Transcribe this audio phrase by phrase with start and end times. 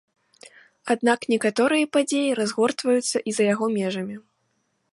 [0.93, 4.15] Аднак некаторыя падзеі разгортваюцца і за яго межамі.